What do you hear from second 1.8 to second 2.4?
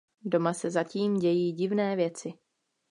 věci.